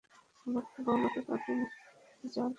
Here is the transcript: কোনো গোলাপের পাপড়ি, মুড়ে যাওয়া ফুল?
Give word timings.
কোনো 0.39 0.59
গোলাপের 0.85 1.23
পাপড়ি, 1.27 1.53
মুড়ে 1.59 2.27
যাওয়া 2.33 2.47
ফুল? 2.47 2.49